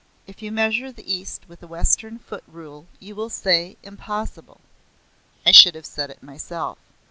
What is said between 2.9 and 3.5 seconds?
you will